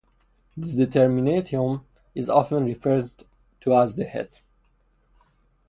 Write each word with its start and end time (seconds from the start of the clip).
The 0.57 0.71
"determinatum" 0.87 1.83
is 2.15 2.27
often 2.27 2.65
referred 2.65 3.11
to 3.59 3.75
as 3.75 3.93
the 3.93 4.05
head. 4.05 4.39